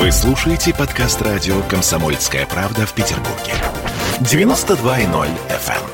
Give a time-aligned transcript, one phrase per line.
[0.00, 3.52] Вы слушаете подкаст радио «Комсомольская правда» в Петербурге.
[4.20, 5.84] 92.0 FM.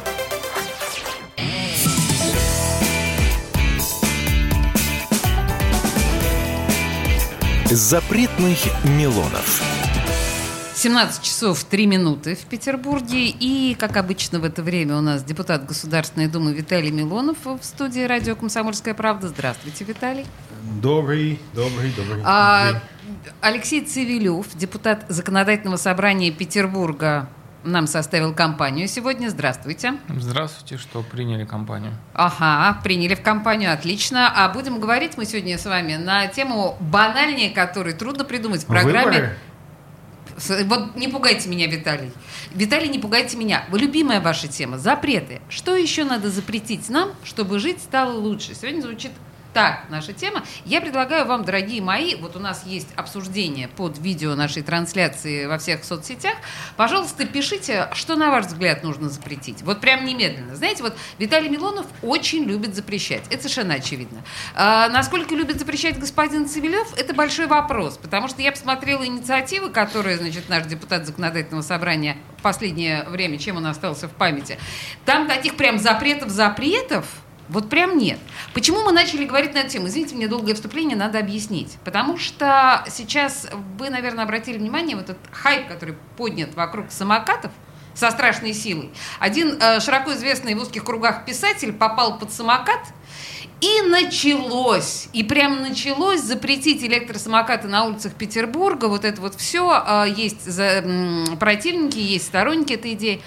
[7.75, 9.61] Запретных Милонов.
[10.77, 13.27] 17 часов 3 минуты в Петербурге.
[13.27, 18.03] И, как обычно в это время, у нас депутат Государственной Думы Виталий Милонов в студии
[18.03, 19.27] радио «Комсомольская правда».
[19.27, 20.27] Здравствуйте, Виталий.
[20.81, 22.23] Добрый, добрый, добрый.
[22.25, 22.81] А,
[23.41, 27.29] Алексей Цивилев, депутат Законодательного собрания Петербурга,
[27.65, 29.29] нам составил компанию сегодня.
[29.29, 29.95] Здравствуйте.
[30.09, 31.93] Здравствуйте, что приняли компанию.
[32.15, 34.33] Ага, приняли в компанию, отлично.
[34.35, 39.07] А будем говорить мы сегодня с вами на тему банальнее, которой трудно придумать в программе.
[39.07, 39.39] Выборы?
[40.67, 42.13] Вот не пугайте меня, Виталий.
[42.53, 43.65] Виталий, не пугайте меня.
[43.71, 45.41] Вы любимая ваша тема– запреты.
[45.49, 48.55] Что еще надо запретить нам, чтобы жить стало лучше?
[48.55, 49.13] Сегодня звучит
[49.57, 50.45] так наша тема.
[50.67, 55.57] Я предлагаю вам, дорогие мои, вот у нас есть обсуждение под видео нашей трансляции во
[55.57, 56.35] всех соцсетях.
[56.77, 59.63] Пожалуйста, пишите, что, на ваш взгляд, нужно запретить.
[59.63, 60.57] Вот прям немедленно.
[60.57, 63.23] Знаете, вот Виталий Милонов очень любит запрещать.
[63.31, 64.23] Это совершенно очевидно.
[64.55, 67.97] А, насколько любит запрещать господин Цивилев, это большой вопрос.
[67.97, 73.57] Потому что я посмотрела инициативы, которые, значит, наш депутат законодательного собрания в последнее время, чем
[73.57, 74.59] он остался в памяти.
[75.07, 77.07] Там таких прям запретов-запретов,
[77.49, 78.19] вот прям нет.
[78.55, 79.89] Почему мы начали говорить на эту тему?
[79.89, 81.77] Извините, мне долгое вступление, надо объяснить.
[81.85, 87.53] Потому что сейчас вы, наверное, обратили внимание, вот этот хайп, который поднят вокруг самокатов,
[87.95, 88.91] со страшной силой.
[89.19, 92.81] Один э, широко известный в узких кругах писатель попал под самокат,
[93.63, 98.85] и началось, и прям началось запретить электросамокаты на улицах Петербурга.
[98.85, 99.83] Вот это вот все.
[99.87, 103.23] Э, есть за, м, противники, есть сторонники этой идеи.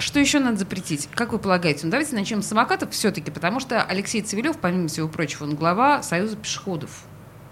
[0.00, 1.08] Что еще надо запретить?
[1.14, 1.80] Как вы полагаете?
[1.84, 6.02] Ну, давайте начнем с самокатов все-таки, потому что Алексей Цивилев, помимо всего прочего, он глава
[6.02, 6.90] Союза пешеходов.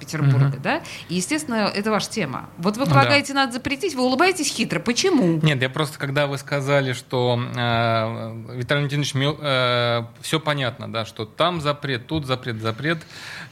[0.01, 0.63] Петербурга, Мгм.
[0.63, 0.81] да?
[1.09, 2.49] И, естественно, это ваша тема.
[2.57, 4.79] Вот вы полагаете, надо запретить, вы улыбаетесь хитро.
[4.79, 5.41] Почему?
[5.43, 11.61] Нет, я просто, когда вы сказали, что э, Виталий Валентинович, все понятно, да, что там
[11.61, 12.99] запрет, тут запрет, запрет.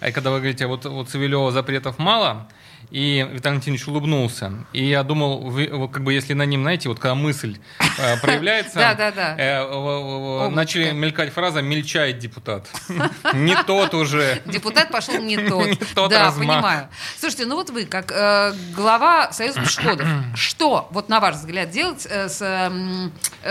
[0.06, 2.46] И когда вы говорите, вот у Цивилева запретов мало,
[2.90, 4.52] и Виталий Валентинович улыбнулся.
[4.72, 7.58] И я думал, вы, как бы если на ним, знаете, вот когда мысль
[7.98, 12.68] э, проявляется, э, начали мелькать фраза «мельчает депутат».
[13.34, 14.40] Не тот уже.
[14.46, 15.36] Депутат пошел не
[15.94, 16.10] тот.
[16.10, 16.88] Да, понимаю.
[17.18, 22.06] Слушайте, ну вот вы, как э, глава Союза пешеходов, что, вот на ваш взгляд, делать
[22.08, 22.38] э, с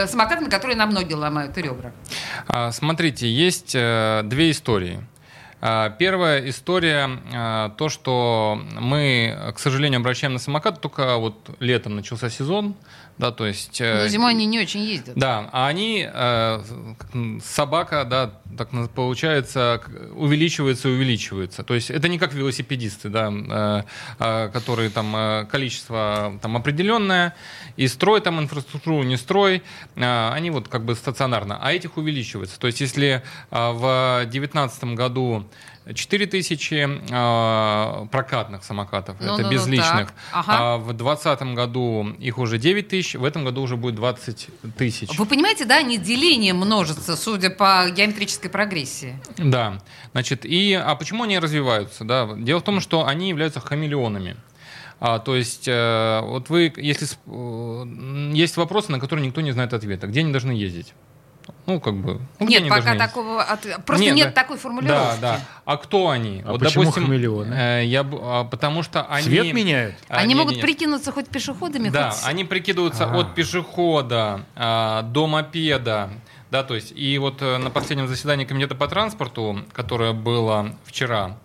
[0.07, 1.91] самокатами, которые на ноги ломают ребра?
[2.47, 5.01] А, Смотрите, есть две истории.
[5.61, 11.95] А, Первая история а, то, что мы, к сожалению, обращаем на самокат только вот летом
[11.95, 12.75] начался сезон,
[13.17, 13.79] да, то есть.
[13.79, 15.15] э, Но зимой они не очень ездят.
[15.15, 16.63] Да, а они э,
[17.43, 19.81] собака, да, так получается
[20.13, 21.63] увеличивается, увеличивается.
[21.63, 23.83] То есть это не как велосипедисты, да, э,
[24.19, 27.35] э, которые там количество там определенное
[27.77, 29.63] и строй там инфраструктуру, не строй,
[29.95, 32.59] э, они вот как бы стационарно, а этих увеличивается.
[32.59, 33.21] То есть если
[33.51, 35.45] э, в 2019 году
[35.93, 40.13] 4 тысячи э, прокатных самокатов, Ну, это ну, ну, безличных, так.
[40.31, 40.57] Ага.
[40.73, 44.47] а в 2020 году их уже 9 тысяч, в этом году уже будет 20
[44.77, 45.17] тысяч.
[45.17, 49.19] Вы понимаете, да, они делением множатся, судя по геометрической прогрессии.
[49.37, 49.79] Да,
[50.13, 52.03] значит, и а почему они развиваются?
[52.03, 54.37] Да, дело в том, что они являются хамелеонами.
[54.99, 59.73] А, то есть, э, вот вы, если э, есть вопросы, на которые никто не знает
[59.73, 60.93] ответа, где они должны ездить?
[61.65, 62.21] Ну, как бы.
[62.39, 62.97] ну, нет, пока ездить?
[62.97, 63.81] такого ответа.
[63.81, 64.41] Просто Нет, нет, да.
[64.41, 65.21] такой формулировки.
[65.21, 65.41] Да, да.
[65.65, 66.43] А кто они?
[66.45, 67.53] А почему хамелеоны?
[67.53, 69.23] э, я, а, потому что они...
[69.23, 69.95] Цвет меняют?
[70.07, 70.65] А, Они нет, могут нет, нет.
[70.65, 72.27] прикинуться хоть пешеходами, Да, хоть...
[72.27, 73.19] они прикидываются А.
[73.19, 76.09] от пешехода а, до мопеда.
[76.51, 81.37] Да, то есть, и вот э, на последнем заседании комитета по транспорту, которое было вчера,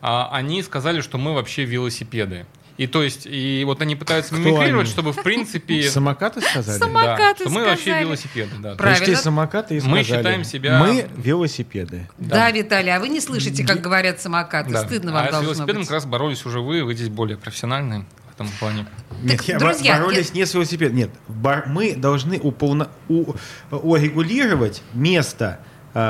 [0.00, 2.46] а, они сказали, что мы вообще велосипеды.
[2.78, 4.90] И то есть, и вот они пытаются Кто мимикрировать, они?
[4.92, 5.82] чтобы в принципе...
[5.90, 6.78] Самокаты сказали?
[6.78, 8.04] Само- да, Самокаты что мы вообще сказали.
[8.04, 8.74] велосипеды, да.
[8.76, 9.04] Правильно.
[9.04, 12.08] Пришли самокаты и Мы сказали, считаем себя- Мы велосипеды.
[12.18, 12.50] Да.
[12.52, 14.70] Виталий, а вы не слышите, как говорят самокаты?
[14.70, 14.84] Да.
[14.84, 15.88] Стыдно вам а с должно велосипедом быть.
[15.88, 18.86] как раз боролись уже вы, вы здесь более профессиональные в этом плане.
[19.24, 20.96] Нет, Так, я друзья, бо- боролись не с велосипедом.
[20.96, 23.34] Нет, бар- мы должны уполно- у-
[23.72, 25.58] урегулировать место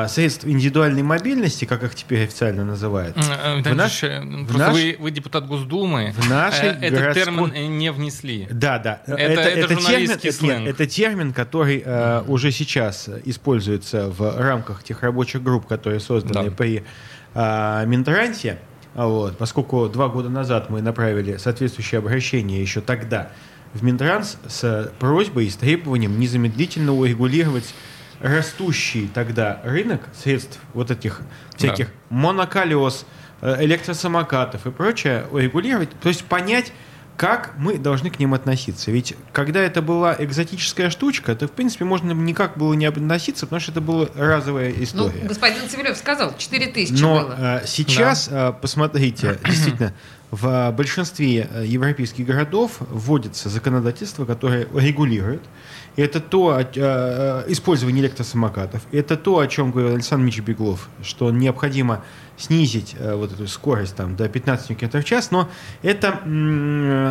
[0.08, 5.10] средств индивидуальной мобильности, как их теперь официально называют, э, В наш- в наш- вы, вы
[5.10, 6.12] депутат Госдумы.
[6.16, 8.48] в нашей Э, Этот городской- термин не внесли.
[8.50, 9.02] Да, да.
[9.06, 10.60] Это- это журналистский термин, сленг.
[10.66, 16.50] нет, это термин, который э, уже сейчас используется в рамках тех рабочих групп, которые созданы
[16.50, 16.56] Да.
[16.56, 16.82] при
[17.34, 18.58] э, Минтрансе.
[18.94, 23.30] А Вот, поскольку два года назад мы направили соответствующее обращение еще тогда
[23.74, 27.74] в Минтранс с просьбой и с требованием незамедлительно урегулировать
[28.20, 31.20] растущий тогда рынок средств вот этих
[31.56, 33.06] всяких моноколес,
[33.40, 36.72] э, электросамокатов и прочее урегулировать, то есть понять,
[37.16, 38.92] как мы должны к ним относиться?
[38.92, 43.58] Ведь когда это была экзотическая штучка, то, в принципе, можно никак было не относиться, потому
[43.58, 45.26] что это была разовая Ну, история.
[45.26, 47.60] господин Цивилев сказал, 4 тысячи Но было.
[47.62, 49.92] э, сейчас, э, посмотрите, действительно,
[50.30, 55.42] в э, большинстве э, европейских городов вводится законодательство, которое регулирует.
[55.96, 58.82] Это то, о- э, э, использование электросамокатов.
[58.92, 62.04] Это то, о чем говорил Александр Мич Беглов, что необходимо
[62.36, 65.30] снизить э, вот эту скорость там, до 15 км в час.
[65.32, 65.48] Но
[65.82, 66.20] это,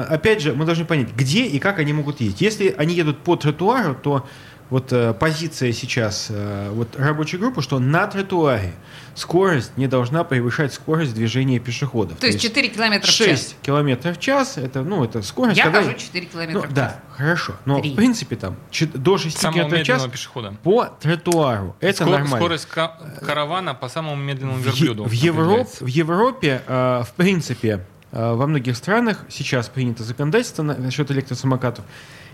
[0.10, 2.42] опять же, мы должны понять, где и как они могут ездить.
[2.42, 4.26] Если они едут по тротуару, то
[4.69, 8.74] вот э, позиция сейчас э, вот рабочей группы, что на тротуаре
[9.16, 12.18] скорость не должна превышать скорость движения пешеходов.
[12.19, 13.56] То есть 4 километра в 6 час.
[13.62, 15.58] километров в час, это, ну, это скорость.
[15.58, 16.74] Я когда- хожу 4 километра Ну, в час.
[16.74, 17.54] да, хорошо.
[17.66, 17.94] Но, Три.
[17.94, 18.56] в принципе, там,
[18.94, 20.54] до 6 Самого километров в час пешехода.
[20.64, 21.75] по тротуару.
[21.80, 22.38] Это Скор- нормально.
[22.38, 25.06] Скорость ка- каравана по самому медленному В, верблюду.
[25.06, 25.84] в, Европ- определяется.
[25.86, 27.80] в Европе, э, в принципе, э,
[28.12, 31.83] во многих странах сейчас принято законодательство на- насчет электросамокатов.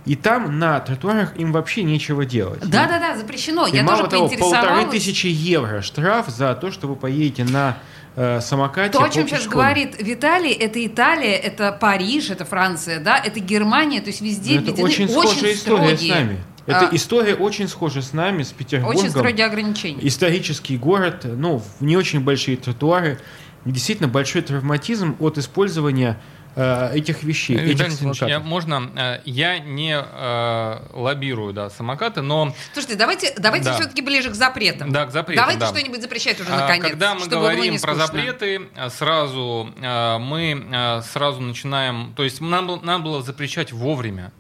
[0.05, 2.59] И там на тротуарах им вообще нечего делать.
[2.59, 3.67] Да-да-да, запрещено.
[3.67, 7.77] И Я мало тоже того, полторы тысячи евро штраф за то, что вы поедете на
[8.15, 8.91] э, самокате.
[8.91, 14.01] То, о чем сейчас говорит Виталий, это Италия, это Париж, это Франция, да, это Германия,
[14.01, 16.43] то есть везде это очень схожая история строгие, с нами.
[16.65, 18.97] Это а, история очень схожа с нами, с Петербургом.
[18.97, 19.99] очень строгие ограничения.
[20.07, 23.19] Исторический город, ну, не очень большие тротуары.
[23.65, 26.19] Действительно большой травматизм от использования
[26.55, 28.45] э, этих вещей, Виталий этих Валентинович, я, самокатов.
[28.47, 33.75] можно, э, я не э, лоббирую да, самокаты, но Слушайте, давайте, давайте Да.
[33.75, 34.91] все-таки ближе к запретам.
[34.91, 35.43] да, к запретам.
[35.43, 35.67] давайте да.
[35.67, 36.89] что-нибудь запрещать уже А, наконец.
[36.91, 42.23] Когда мы чтобы было говорим не про запреты, сразу а, мы а, сразу начинаем, то
[42.23, 44.31] есть нам, надо было запрещать вовремя,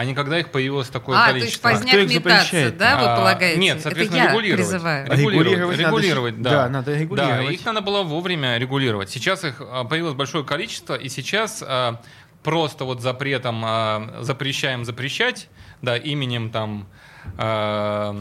[0.00, 1.68] а не когда их появилось такое А, то есть количество.
[1.68, 2.78] кто поздняк их метаться, запрещает?
[2.78, 3.60] да, вы А, полагаете?
[3.60, 4.66] Нет, соответственно, это я регулировать.
[4.66, 5.04] призываю.
[5.06, 6.50] Регулировать Регулировать, надо, регулировать, да.
[6.50, 7.50] да, надо Да, регулировать.
[7.52, 9.10] их надо было вовремя регулировать.
[9.10, 12.00] Сейчас их а, появилось большое количество, и сейчас а,
[12.42, 15.48] просто вот запретом а, запрещаем запрещать,
[15.82, 16.88] да, именем там
[17.36, 18.14] а,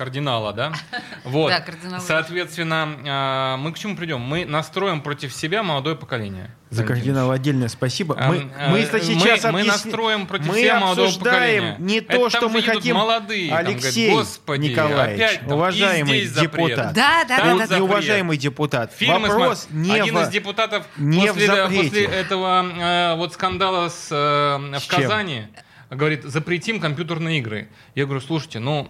[0.00, 0.72] кардинала, да,
[1.24, 1.50] вот.
[1.50, 2.00] Да, кардинала.
[2.00, 4.22] Соответственно, а, мы к чему придем?
[4.22, 6.50] Мы настроим против себя молодое поколение.
[6.70, 8.14] За кардинала отдельное спасибо.
[8.16, 11.76] Мы, а, мы это сейчас мы, мы настроим против мы себя молодого обсуждаем поколения.
[11.80, 12.96] не Это то, там что мы хотим.
[12.96, 16.68] молодые, там говорят, Алексей «Господи, Николаевич, опять там, уважаемый здесь запрет».
[16.68, 16.92] депутат.
[16.94, 17.76] Да, да, Там да, да, да.
[17.76, 18.94] неуважаемый депутат.
[18.94, 21.82] Фильмы Вопрос не Один в- из депутатов не в после, запрете.
[21.82, 25.02] после этого э, вот скандала с, э, С в чем?
[25.02, 25.46] Казани
[25.90, 27.68] говорит, запретим компьютерные игры.
[27.94, 28.88] Я говорю, слушайте, ну,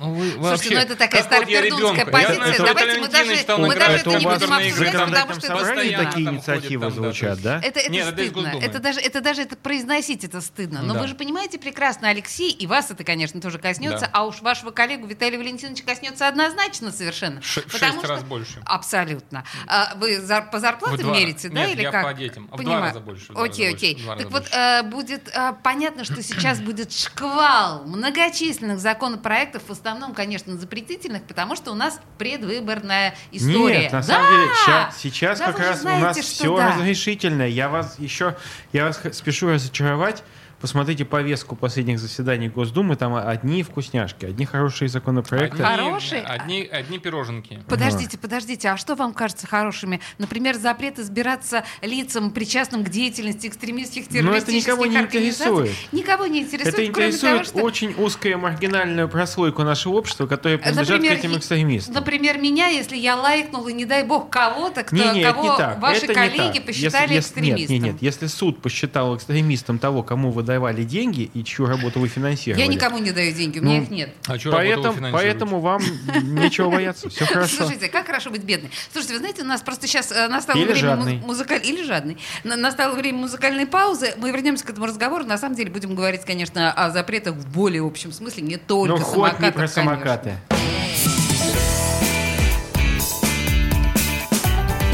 [0.00, 0.74] ну вы Слушайте, вообще...
[0.74, 1.96] ну это такая я старопердунская.
[1.96, 2.52] Я позиция.
[2.54, 6.04] что Давайте мы даже- стал мы даже это не будем обсуждать, потому что это постоянно
[6.10, 7.60] такие инициативы там, звучат, да?
[7.62, 8.42] Это, это Нет, это стыдно.
[8.42, 8.64] Госдумы.
[8.64, 10.82] Это даже, это даже это произносить это стыдно.
[10.82, 11.00] Но Да.
[11.00, 14.10] вы же понимаете прекрасно, Алексей, и вас это, конечно, тоже коснется, Да.
[14.12, 17.40] а уж вашего коллегу Виталия Валентиновича коснется однозначно совершенно.
[17.42, 18.62] Ш- в Потому шесть что- раз больше.
[18.64, 19.44] Абсолютно.
[19.66, 22.04] А вы зар- по зарплате два- мерите, да, Нет, или я как?
[22.04, 22.44] по детям.
[22.46, 22.82] В два Понимаю.
[22.84, 24.04] раза больше, в два раза Окей, больше, окей.
[24.18, 30.56] Так вот, э, будет э, понятно, что сейчас будет шквал многочисленных законопроектов, в основном, конечно,
[30.56, 33.82] запретительных, потому что у нас предвыборная история.
[33.82, 34.06] Нет, на Да!
[34.06, 36.68] самом деле, ща- сейчас Да, как раз у знаете, нас что все да.
[36.74, 37.42] разрешительно.
[37.42, 38.36] Я вас еще,
[38.72, 40.22] я вас спешу разочаровать.
[40.60, 45.62] Посмотрите повестку последних заседаний Госдумы, там одни вкусняшки, одни хорошие законопроекты.
[45.62, 46.20] Одни- Хорошие?
[46.22, 47.60] Одни, одни пироженки.
[47.66, 50.00] Подождите, подождите, а что вам кажется хорошими?
[50.18, 55.46] Например, запрет избираться лицам, причастным к деятельности экстремистских Но Ну, это террористических никого не организаций?
[55.46, 55.92] интересует.
[55.92, 57.58] Никого не интересует, Это интересует того, что...
[57.62, 61.94] очень узкую маргинальную прослойку нашего общества, которая принадлежит Например, к этим экстремистам.
[61.94, 65.42] Например, меня, если я лайкнул, и не дай бог кого-то, кто, Не, не, это кого
[65.52, 65.80] не так.
[65.80, 66.66] ваши это не коллеги так.
[66.66, 67.74] посчитали Если- если- экстремистом.
[67.76, 68.02] Нет, нет, нет.
[68.02, 72.60] Если суд посчитал экстремистом того, кому вы давали деньги и чью работу вы финансировали.
[72.62, 74.14] Я никому не даю деньги, у меня Ну, их нет.
[74.26, 75.80] А вы Поэтому, поэтому вам
[76.22, 77.08] нечего бояться.
[77.08, 77.56] Все хорошо.
[77.58, 78.70] Слушайте, как хорошо быть бедной.
[78.92, 81.16] Слушайте, вы знаете, у нас просто сейчас э, настало Или время жадный.
[81.18, 82.18] му- музыкаль- Или жадный.
[82.44, 84.14] На- Настало время музыкальной паузы.
[84.16, 85.24] Мы вернемся к этому разговору.
[85.24, 89.04] На самом деле будем говорить, конечно, о запретах в более общем смысле, не только Ну,
[89.04, 89.82] хоть не самокатов, про конечно.
[89.84, 90.34] самокаты.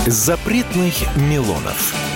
[0.06, 2.15] Запретных Милонов.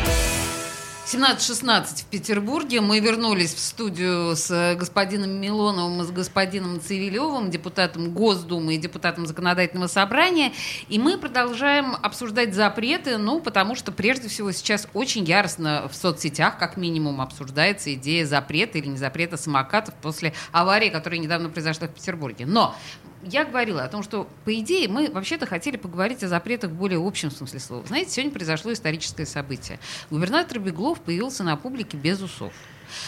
[1.11, 2.79] 17.16 в Петербурге.
[2.79, 9.25] Мы вернулись в студию с господином Милоновым и с господином Цивилевым, депутатом Госдумы и депутатом
[9.25, 10.53] Законодательного собрания.
[10.87, 16.57] И мы продолжаем обсуждать запреты, ну, потому что прежде всего сейчас очень яростно в соцсетях,
[16.57, 21.91] как минимум, обсуждается идея запрета или не запрета самокатов после аварии, которая недавно произошла в
[21.91, 22.45] Петербурге.
[22.45, 22.73] Но
[23.23, 27.05] я говорила о том, что, по идее, мы вообще-то хотели поговорить о запретах в более
[27.05, 27.85] общем смысле слова.
[27.87, 29.79] Знаете, сегодня произошло историческое событие.
[30.09, 32.53] Губернатор Беглов появился на публике без усов.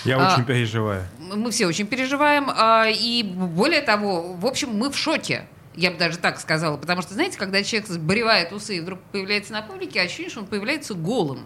[0.06, 1.06] Я А, очень переживаю.
[1.20, 2.46] Мы все очень переживаем.
[2.50, 5.46] а, И более того, в общем, мы в шоке.
[5.76, 6.78] Я бы даже так сказала.
[6.78, 10.46] Потому что, знаете, когда человек сбривает усы и вдруг появляется на публике, ощущение, что он
[10.46, 11.40] появляется голым.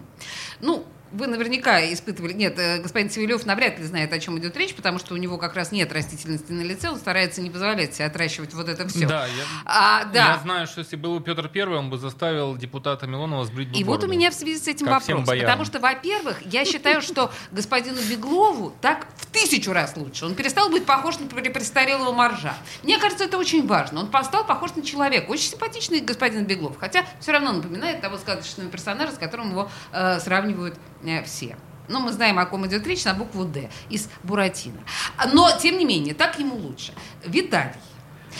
[0.60, 2.32] Ну, вы наверняка испытывали...
[2.32, 5.38] Нет, э, господин Цивилев навряд ли знает, о чем идет речь, потому что у него
[5.38, 9.06] как раз нет растительности на лице, он старается не позволять себе отращивать вот это все.
[9.06, 9.32] Да, я,
[9.64, 10.18] А, да.
[10.34, 13.84] я знаю, что если был Петр Первый, он бы заставил депутата Милонова сбрить бы И
[13.84, 14.12] вот у бороду.
[14.12, 15.26] меня в связи с этим Как вопрос.
[15.28, 20.26] Потому что, во-первых, я считаю, что господину Беглову так в тысячу раз лучше.
[20.26, 22.54] Он перестал быть похож на пре- престарелого моржа.
[22.82, 24.00] Мне кажется, это очень важно.
[24.00, 25.30] Он стал похож на человека.
[25.30, 26.76] Очень симпатичный господин Беглов.
[26.78, 30.76] Хотя все равно напоминает того сказочного персонажа, с которым его э, сравнивают
[31.24, 31.56] все.
[31.88, 34.78] Но мы знаем, о ком идет речь, на букву «Д» из Буратино.
[35.32, 36.92] Но, тем не менее, так ему лучше.
[37.24, 37.72] Виталий,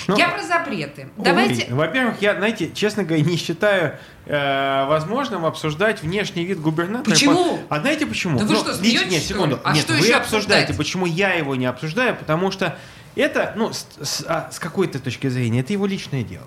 [0.07, 1.09] Ну, я про запреты.
[1.17, 1.73] Ой, Давайте...
[1.73, 7.15] Во-первых, я, знаете, честно говоря, не считаю э, возможным обсуждать внешний вид губернатора.
[7.15, 7.57] Почему?
[7.69, 8.39] По- А знаете почему?
[8.39, 9.59] Да вы Ну, что, смеетесь, Нет, секунду.
[9.65, 10.77] А нет, что вы еще обсуждаете, обсуждать?
[10.77, 12.79] почему я его не обсуждаю, потому что
[13.17, 16.47] это, ну, с, с- а, с какой-то точки зрения, это его личное дело.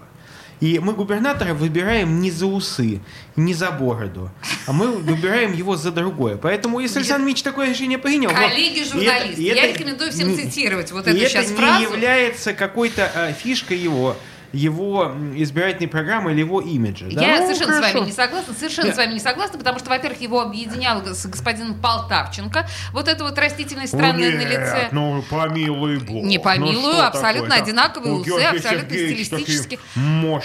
[0.61, 3.01] И мы губернатора выбираем не за усы,
[3.35, 4.29] не за бороду,
[4.67, 6.37] а мы выбираем его за другое.
[6.37, 8.29] Поэтому, если Александр Ильич такое решение принял...
[8.29, 11.27] вот, Коллеги и это- журналисты, и я это рекомендую всем не- цитировать вот эту это
[11.29, 11.83] сейчас не фразу.
[11.83, 14.15] является какой-то э, фишкой его,
[14.53, 17.07] его избирательной программы или его имиджа.
[17.11, 17.97] Да, Я ну, совершенно с хорошо.
[17.99, 18.95] вами не согласна, совершенно Нет.
[18.95, 23.37] с вами не согласна, потому что, во-первых, его объединял с господином Полтавченко, вот эта вот
[23.37, 24.89] растительность странная на лице.
[24.91, 26.23] ну помилуй бог.
[26.23, 27.63] Не помилую, Ну, абсолютно такое, да?
[27.63, 29.79] одинаковые У усы, абсолютно стилистически.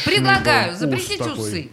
[0.04, 1.70] Предлагаю был запретить усы.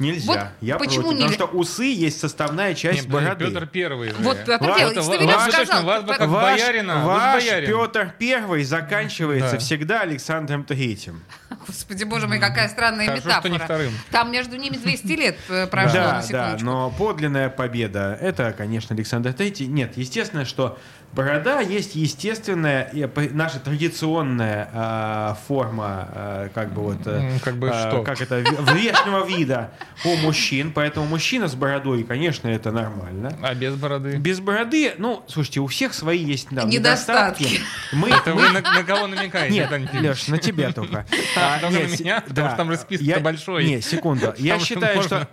[0.00, 0.32] Нельзя.
[0.32, 1.32] Вот я почему против, нельзя?
[1.38, 3.46] Потому что усы есть составная часть Нет, бороды.
[3.46, 4.16] Петр Первый же.
[4.18, 5.84] Вот Петр Первый, Ставилев ва- ваш- сказал.
[5.84, 7.68] вас бы как Ваш, боярина, ваш боярин.
[7.70, 9.58] Петр Первый заканчивается Да.
[9.58, 11.22] всегда Александром Третьим.
[11.66, 13.40] Господи, боже мой, какая странная Хорошо, метафора.
[13.40, 13.92] что не вторым.
[14.10, 18.94] Там между ними 200 лет э, прошло, да, на да, но подлинная победа это, конечно,
[18.94, 19.66] Александр Третий.
[19.66, 20.78] Нет, естественно, что
[21.14, 27.70] борода есть естественная, и наша традиционная а, форма, а, как бы вот, э, как бы
[27.70, 28.02] а, что?
[28.02, 29.70] как это, внешнего вида
[30.04, 30.72] у мужчин.
[30.72, 33.36] Поэтому мужчина с бородой, конечно, это нормально.
[33.42, 34.16] А без бороды?
[34.16, 37.60] Без бороды, ну, слушайте, у всех свои есть да, Недостатки.
[37.92, 39.54] Мы, Это мы- вы на, на кого намекаете?
[39.54, 39.90] нет, Ильич?
[39.92, 41.06] Леш, на тебя только.
[41.36, 42.20] А, только нет, на меня?
[42.20, 43.64] Потому что там же я- большой.
[43.64, 44.34] Не, секунду.
[44.38, 45.28] Я считаю, что...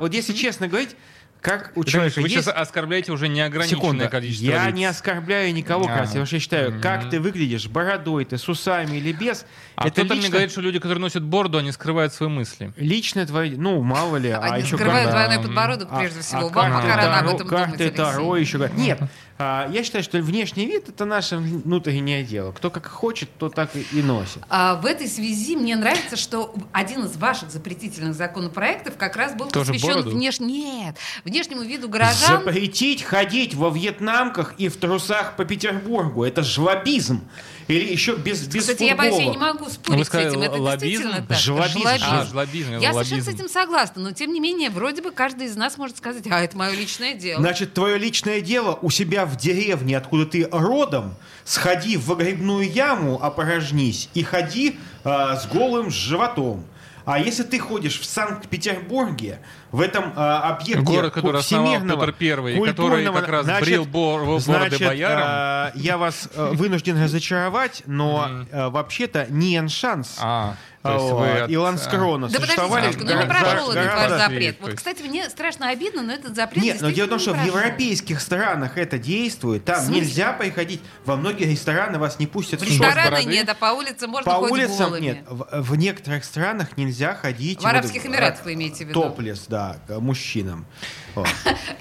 [0.00, 0.96] вот если честно говорить,
[1.46, 2.34] как у человека вы есть...
[2.44, 4.08] сейчас оскорбляете уже неограниченное Секунду.
[4.08, 4.74] количество Я лиц.
[4.74, 5.98] не оскорбляю никого, А.
[5.98, 6.18] Катя.
[6.18, 10.16] Я считаю, как ты выглядишь, бородой ты, с усами или без, А это кто-то мне
[10.16, 12.72] лично, говорит, что люди, которые носят бороду, они скрывают свои мысли.
[12.76, 13.54] лично твои...
[13.56, 14.30] Ну, мало ли.
[14.30, 16.48] а Они еще скрывают когда- двойной подбородок, А- прежде а всего.
[16.48, 17.90] Вам карты пока рано об Таро- этом думать, Карты.
[17.90, 18.76] Таро еще говорят.
[18.76, 19.00] Нет,
[19.38, 22.52] а, я считаю, что внешний вид это наше внутреннее дело.
[22.52, 24.42] Кто как хочет, то так и, носит.
[24.48, 29.48] А, в этой связи мне нравится, что один из ваших запретительных законопроектов как раз был
[29.48, 30.40] Тоже посвящен внеш...
[30.40, 32.44] Нет, внешнему виду горожан.
[32.44, 36.24] Запретить ходить во вьетнамках и в трусах по Петербургу.
[36.24, 37.20] Это жлобизм.
[37.68, 39.52] Или еще без, без Кстати, я боюсь, я не футбола.
[39.52, 40.42] могу Ну, спорить вы с сказали, этим.
[40.42, 41.02] Это лоббизм?
[41.02, 41.38] действительно так.
[41.38, 41.88] Жлобизм.
[42.02, 45.56] А, жлобизм, Я совершенно с этим согласна, но тем не менее, вроде бы каждый из
[45.56, 47.40] нас может сказать, а это мое личное дело.
[47.40, 53.20] Значит, твое личное дело у себя в деревне, откуда ты родом, сходи в выгребную яму,
[53.22, 56.64] опорожнись и ходи а, с голым животом.
[57.06, 59.38] А если ты ходишь в Санкт-Петербурге,
[59.70, 64.22] в этом а, объекте Город, который всемирного Петр Первый, который как раз значит, брил бор-
[64.24, 65.24] бороды значит, боярам.
[65.24, 70.18] а, я вас а, вынужден разочаровать, но а, вообще-то не шанс.
[70.20, 70.56] А,
[70.86, 74.56] То есть вы от- И Ланскрона Да существовали подождите, ну не прошел этот ваш запрет.
[74.60, 77.44] Вот, кстати, мне страшно обидно, но этот запрет Нет, но дело в том, что в
[77.44, 79.64] европейских странах это действует.
[79.64, 80.80] Там нельзя приходить.
[81.04, 84.90] Во многие рестораны вас не пустят В рестораны нет, а по улице можно По улицам
[84.90, 85.04] голыми.
[85.04, 85.18] нет.
[85.28, 87.60] В, в некоторых странах нельзя ходить.
[87.62, 89.02] В Арабских вот, Эмиратах вы имеете в виду?
[89.02, 90.66] Топлес, да, к мужчинам.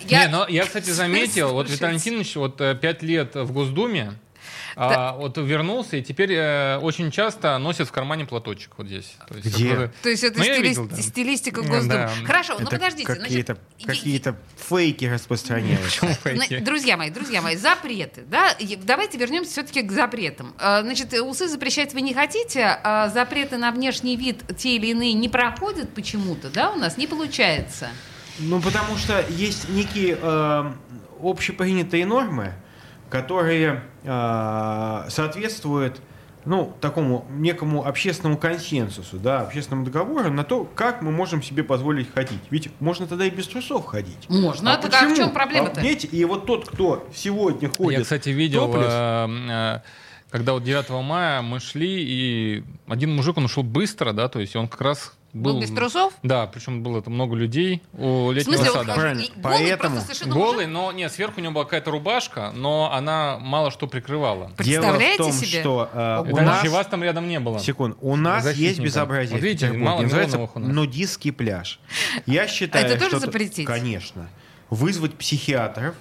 [0.07, 1.69] Я- Не, но я, кстати, заметил, вот.
[1.69, 4.13] Виталий Валентинович вот э, пять лет в Госдуме,
[4.75, 9.15] а, вот вернулся и теперь э, очень часто носит в кармане платочек вот здесь.
[9.27, 9.91] То есть, Где?
[10.03, 10.95] То есть это Ну, стили- видел, да.
[10.97, 11.93] стилистика Ну, Госдумы.
[11.93, 12.11] да.
[12.25, 13.05] Хорошо, ну Это подождите.
[13.05, 16.05] значит, какие-то какие-то фейки распространяются.
[16.61, 18.55] Друзья мои, друзья мои, запреты, да?
[18.83, 20.53] Давайте вернемся все-таки к запретам.
[20.57, 25.13] А, Значит, усы запрещать вы не хотите, а запреты на внешний вид те или иные
[25.13, 26.71] не проходят почему-то, да?
[26.71, 27.89] У нас не получается.
[28.39, 30.71] Ну, потому что есть некие э,
[31.23, 32.53] общепринятые нормы,
[33.09, 36.01] которые э, соответствуют
[36.45, 42.13] ну, такому некому общественному консенсусу, да, общественному договору на то, как мы можем себе позволить
[42.13, 42.41] ходить.
[42.51, 44.29] Ведь можно тогда и без трусов ходить.
[44.29, 44.77] Можно.
[44.77, 45.81] Так а в чем проблема-то?
[45.81, 47.99] А, Видите, и вот тот, кто сегодня ходит...
[47.99, 49.79] Я, кстати, видел, топлес, э, э,
[50.29, 54.55] когда вот 9 мая мы шли, и один мужик, он ушел быстро, да, то есть
[54.55, 55.53] он как раз был...
[55.53, 56.13] Был без трусов?
[56.23, 58.93] Да, причем было там много людей у В летнего смысле, сада.
[58.93, 59.23] Правильно.
[59.35, 63.87] голый Поэтому Голый, но нет, сверху у него была какая-то рубашка, но она мало что
[63.87, 64.51] прикрывала.
[64.55, 65.59] Представляете Дело в том, себе?
[65.59, 66.55] что э, у Это нас...
[66.55, 67.59] значит, вас там рядом не было.
[67.59, 67.97] Секунд.
[67.99, 68.69] У нас Защитника.
[68.69, 70.73] есть безобразие Вот в видите, мало Называется у нас.
[70.73, 71.79] нудистский пляж.
[72.25, 73.19] Я считаю, Это тоже что...
[73.19, 73.65] запретить?
[73.65, 74.29] Конечно.
[74.69, 75.95] Вызвать психиатров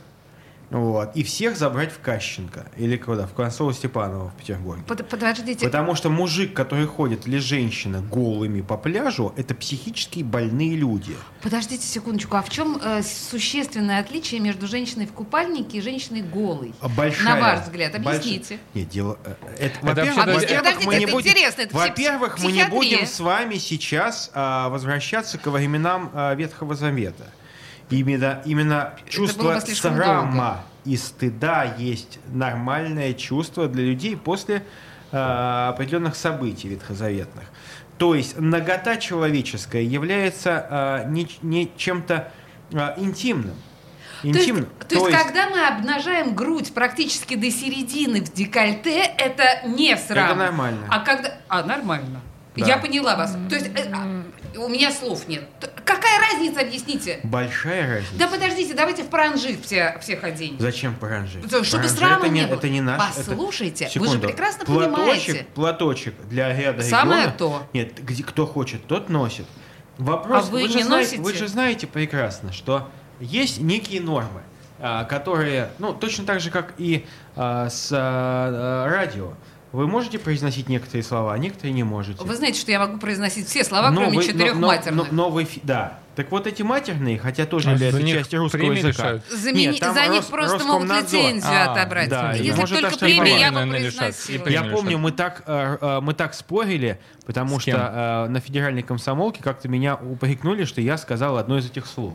[0.74, 2.66] вот, и всех забрать в Кащенко.
[2.76, 3.28] Или куда?
[3.28, 4.82] В Концово-Степаново в Петербурге.
[4.88, 5.64] Под- Подождите.
[5.64, 11.14] Потому что мужик, который ходит, или женщина голыми по пляжу, это психически больные люди.
[11.42, 16.74] Подождите секундочку, а в чем э, существенное отличие между женщиной в купальнике и женщиной голой?
[16.80, 18.58] А Большая, На ваш взгляд, больш- объясните.
[18.74, 19.16] Нет, дело...
[19.24, 21.30] э, Это, вообще во-первых, даже- во-первых, Подождите, мы не это будем...
[21.30, 26.74] интересно, это Во-первых, мы не будем с вами сейчас а, возвращаться к временам а, Ветхого
[26.74, 27.30] Завета.
[27.90, 34.64] Именно, именно чувство срама и стыда есть нормальное чувство для людей после
[35.12, 37.44] а, определенных событий ветхозаветных.
[37.98, 42.30] То есть нагота человеческая является а, не, не чем-то
[42.72, 43.54] а, интимным.
[44.22, 44.68] То есть, Интимным.
[44.88, 50.30] то есть, когда мы обнажаем грудь практически до середины в декольте, это не срам.
[50.30, 50.86] Это нормально.
[50.88, 51.34] А когда...
[51.48, 52.22] А, нормально.
[52.56, 52.66] Да.
[52.66, 53.36] Я поняла вас.
[53.48, 54.22] То есть, э, а,
[54.58, 55.44] у меня слов нет.
[55.84, 57.18] Какая разница, объясните?
[57.24, 58.14] Большая разница.
[58.16, 60.56] Да подождите, давайте в паранжи все, всех оденем.
[60.60, 61.40] Зачем паранжи?
[61.46, 62.56] Чтобы Паранжи срама это не, не было.
[62.56, 63.16] это не наш.
[63.16, 65.46] это- Послушайте, вы же прекрасно платочек, понимаете.
[65.54, 67.66] Платочек для ряда Самое региона- то.
[67.72, 69.46] Нет, где, кто хочет, тот носит.
[69.98, 71.22] Вопрос, А вы же не знаете, носите?
[71.22, 72.88] вы же знаете прекрасно, что
[73.20, 74.42] есть некие нормы,
[74.80, 79.34] а, которые, ну, точно так же, как и а, с а, радио.
[79.74, 82.22] Вы можете произносить некоторые слова, а некоторые не можете.
[82.22, 85.10] Вы знаете, что я могу произносить все слова, Но кроме вы- четырех но- но- матерных.
[85.10, 85.98] но- но вы фи- да.
[86.14, 89.20] Так вот эти матерные, хотя тоже А являются них частью русского языка.
[89.32, 91.20] Замени- Нет, за них Рос- просто могут Роскомнадзор.
[91.20, 92.08] лицензию А, отобрать.
[92.08, 94.48] да, Если может только премии, я бы произносила.
[94.48, 99.42] Я помню, мы так, э, э, мы так спорили, потому что э, на федеральной комсомолке
[99.42, 102.14] как-то меня упрекнули, что я сказал одно из этих слов.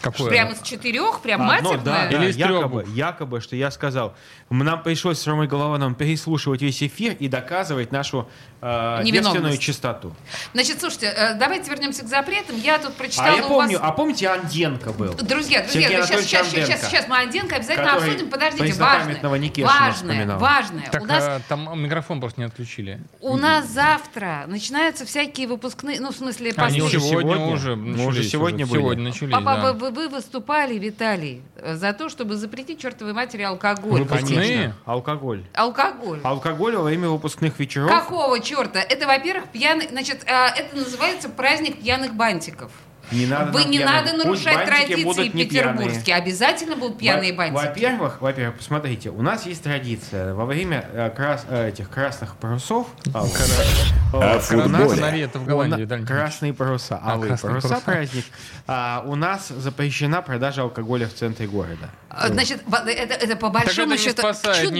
[0.00, 0.28] Какое?
[0.30, 1.84] Прямо с четырех, прям Одно, матерное?
[1.84, 4.14] да, да, Или из трех якобы, якобы, что я сказал.
[4.50, 8.28] Нам пришлось с Ромой Головановым переслушивать весь эфир и доказывать нашу
[8.60, 10.14] э, девственную чистоту.
[10.52, 12.56] Значит, слушайте, э, давайте вернемся к запретам.
[12.58, 13.88] Я тут прочитала А я у помню, вас...
[13.88, 15.14] а помните, Анденко был?
[15.14, 18.30] Друзья, друзья, сейчас, сейчас, сейчас, Анденко, сейчас мы Анденко обязательно который обсудим.
[18.30, 20.38] Подождите, важное, Никешина важное, вспоминал.
[20.38, 20.88] важное.
[20.90, 23.00] Так У нас а, там микрофон просто не отключили.
[23.20, 26.84] У нас завтра начинаются всякие выпускные, ну, в смысле, Они последние.
[26.84, 27.54] уже сегодня, сегодня?
[27.54, 28.06] уже начались.
[28.06, 28.80] уже сегодня были.
[28.80, 29.72] Сегодня начались, Папа, да.
[29.72, 34.02] вы, вы- вы выступали, Виталий, э, за то, чтобы запретить чертовой матери алкоголь.
[34.02, 34.74] Выпускные?
[34.84, 35.42] Алкоголь.
[35.54, 36.20] Алкоголь.
[36.22, 37.90] Алкоголь во время выпускных вечеров.
[37.90, 38.78] Какого черта?
[38.80, 42.70] Это, во-первых, пьяный, значит, а, это называется праздник пьяных бантиков.
[43.12, 46.16] Не надо Вы не надо нарушать традиции петербургские.
[46.16, 47.66] Обязательно будут пьяные Во- бантики.
[47.66, 52.88] Во-первых, во-первых, посмотрите, у нас есть традиция во время э, крас- э, этих красных парусов.
[53.12, 56.06] а, у нас- это в Голландии, Виталий Николаевич.
[56.08, 57.80] Красные паруса, А, паруса, паруса.
[57.84, 58.24] праздник.
[58.66, 61.90] А, у нас запрещена продажа алкоголя в центре города.
[62.18, 64.22] А, Значит, это, это по большому это счету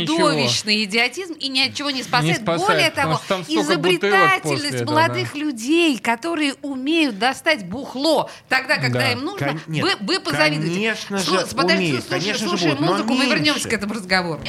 [0.07, 2.38] чудовищный идиотизм и ни от чего не спасает.
[2.38, 9.12] Не спасает, Более того, изобретательность этого, молодых людей, которые умеют достать бухло тогда, когда Да.
[9.12, 10.75] им нужно, Кон- нет, вы, вы позавидуете.
[10.75, 13.35] конечно же Слу- подожди, умеют, слушай, конечно же слушай будут, но музыку, мы меньше.
[13.35, 14.40] вернемся к этому разговору.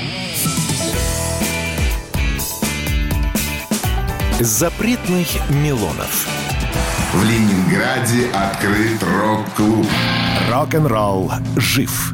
[4.39, 6.27] Запретных Милонов.
[7.13, 9.87] В Ленинграде открыт рок-клуб.
[10.51, 12.13] Рок-н-ролл жив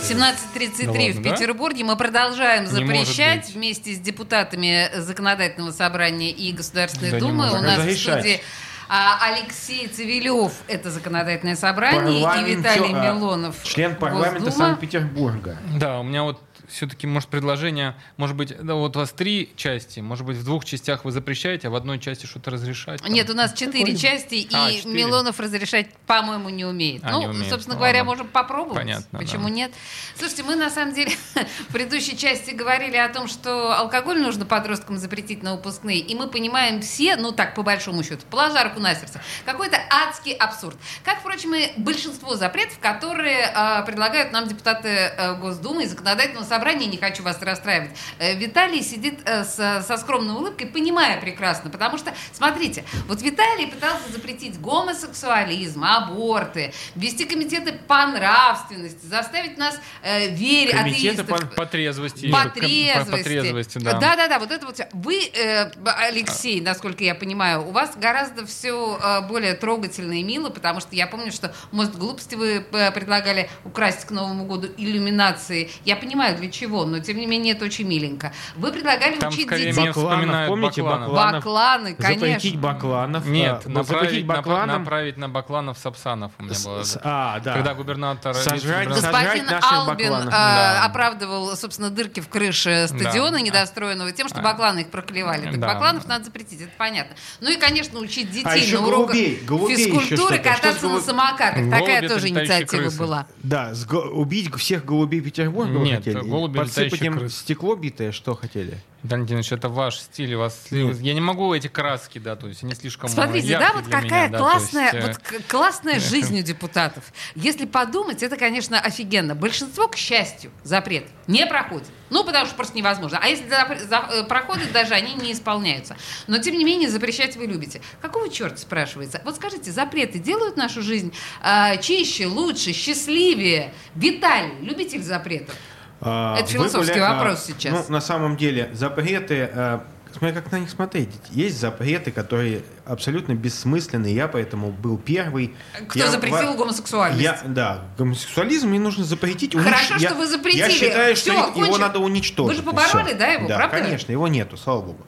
[0.00, 1.30] 17.33 Ну в да?
[1.30, 1.84] Петербурге.
[1.84, 7.50] Мы продолжаем запрещать вместе с депутатами Законодательного собрания и Государственной Да Думы.
[7.50, 8.40] У нас в студии
[8.88, 14.50] а, Алексей Цивилев, это Законодательное собрание, и Виталий а, Милонов, Член парламента.
[14.50, 15.58] Санкт-Петербурга.
[15.76, 20.00] Да, у меня вот все-таки, может, предложение, может быть, да, вот у вас три части,
[20.00, 23.02] может быть, в двух частях вы запрещаете, а в одной части что-то разрешать?
[23.02, 23.12] там?
[23.12, 24.94] Нет, у нас четыре части, и А, четыре.
[24.94, 27.02] Милонов разрешать, по-моему, не умеет.
[27.04, 27.50] А, ну, не умеет.
[27.50, 28.12] собственно Ну, говоря, ладно.
[28.12, 28.78] можем попробовать.
[28.78, 29.50] Понятно, Почему да.
[29.50, 29.72] нет?
[30.16, 31.12] Слушайте, мы на самом деле
[31.68, 36.28] в предыдущей части говорили о том, что алкоголь нужно подросткам запретить на выпускные, и мы
[36.28, 40.76] понимаем все, ну так, по большому счету, положа руку на сердце, какой-то адский абсурд.
[41.04, 46.59] Как, впрочем, и большинство запретов, которые э, предлагают нам депутаты э, Госдумы и Законодательного собрания,
[46.68, 47.90] не хочу вас расстраивать.
[48.18, 53.66] Э, Виталий сидит э, с- со скромной улыбкой, понимая прекрасно, потому что, смотрите, вот Виталий
[53.66, 61.56] пытался запретить гомосексуализм, аборты, ввести комитеты по нравственности, заставить нас э, верить, Комитеты атеистов, по-
[61.56, 62.30] По трезвости.
[62.30, 63.10] по трезвости.
[63.10, 63.92] По трезвости, да.
[63.98, 64.78] Да, да, да, вот это вот.
[64.92, 70.80] Вы, э, Алексей, насколько я понимаю, у вас гораздо все более трогательно и мило, потому
[70.80, 75.70] что я помню, что мост глупости вы э, предлагали украсть к Новому году иллюминации.
[75.84, 78.32] Я понимаю для чего, но тем не менее это очень миленько.
[78.56, 79.72] Вы предлагали Там учить детей.
[79.92, 81.08] вспоминают помните Бакланов.
[81.08, 81.44] Бакланов?
[81.44, 82.26] Бакланы, конечно.
[82.28, 83.26] Запретить Бакланов.
[83.26, 84.78] Нет, а, ну, запретить направить, Бакланам.
[84.84, 86.82] направить на Бакланов Сапсанов у меня С- было.
[86.82, 87.54] с- а, да.
[87.54, 88.34] Когда губернатор...
[88.34, 90.28] Сожрать- сожрать Господин наших Албин Бакланов.
[90.28, 90.84] э, Да.
[90.84, 93.40] оправдывал, собственно, дырки в крыше стадиона Да.
[93.40, 94.42] недостроенного тем, что А.
[94.42, 95.44] Бакланы их проклевали.
[95.44, 95.66] Так Да.
[95.68, 97.16] Бакланов надо запретить, это понятно.
[97.40, 101.00] Ну и, конечно, учить детей А еще на уроках голубей, голубей еще физкультуры кататься на
[101.00, 101.70] самокатах.
[101.70, 103.26] Такая тоже инициатива была.
[103.42, 103.72] Да,
[104.12, 106.18] убить всех голубей Петербурга Нет, хотели?
[106.30, 107.36] Голуби, Подсыпать летающие им крысы.
[107.40, 108.78] стекло битое, что хотели?
[109.02, 112.74] Валентинович, это ваш стиль, у вас я не могу эти краски, да, то есть они
[112.74, 116.38] слишком Смотрите, да, вот для какая меня, да, классная, есть, э, вот к- классная жизнь
[116.38, 117.04] у депутатов.
[117.34, 119.34] Если подумать, это, конечно, офигенно.
[119.34, 121.88] Большинство, к счастью, запрет не проходит.
[122.10, 123.18] Ну, потому что просто невозможно.
[123.22, 125.96] А если за- э, проходят, даже они не исполняются.
[126.26, 127.80] Но, тем не менее, запрещать вы любите.
[128.02, 129.22] Какого черта, спрашивается?
[129.24, 133.72] Вот скажите, запреты делают нашу жизнь а, чище, лучше, счастливее?
[133.94, 135.54] Виталий, любитель запретов?
[136.00, 137.86] А, Это философский вопрос сейчас.
[137.88, 139.84] Ну, на самом деле, запреты, а,
[140.16, 141.10] смотря как на них смотреть.
[141.30, 144.14] Есть запреты, которые абсолютно бессмысленные.
[144.14, 145.54] Я поэтому был первый.
[145.88, 147.22] Кто Я запретил во- гомосексуальность?
[147.22, 149.54] Я, да, гомосексуализм мне нужно запретить.
[149.54, 150.60] Хорошо, унич- что я- вы запретили.
[150.62, 151.78] Я считаю, что его кончим.
[151.80, 152.50] надо уничтожить.
[152.50, 153.78] Вы же побороли, да, его, Да, правда?
[153.84, 155.06] конечно, его нету, слава богу.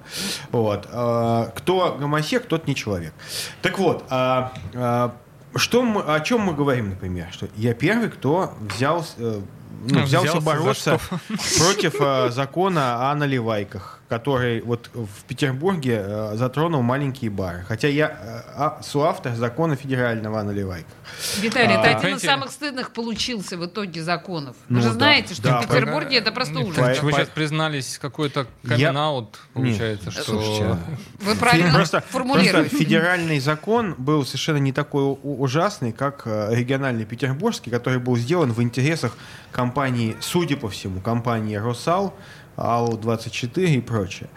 [0.51, 0.87] Вот.
[0.93, 3.13] а, Кто гомосек, тот не человек.
[3.63, 4.53] Так вот, а,
[5.57, 7.29] что мы, о чем мы говорим, например?
[7.33, 9.41] Что я первый, кто взял, э,
[9.83, 10.99] ну, взялся взялся бороться
[11.59, 17.65] против э, закона о наливайках, который вот в Петербурге э, затронул маленькие бары.
[17.67, 20.93] Хотя я э, а- соавтор закона федерального о наливайках.
[21.41, 24.55] Виталий, это А, один из самых стыдных получился в итоге законов.
[24.69, 26.77] Вы Ну же да, знаете, что да, в Петербурге это просто ужас.
[26.77, 30.25] По- Вы по- сейчас признались какой-то камин-аут, получается, Нет, что...
[30.25, 30.77] слушайте,
[31.21, 32.53] Вы правильно Просто, формулируете.
[32.53, 38.53] просто федеральный закон был совершенно не такой ужасный, как э, региональный петербургский, который был сделан
[38.53, 39.17] в интересах
[39.53, 42.15] компании, судя по всему, компании «Росал»,
[42.57, 44.29] АУ-24 и прочее.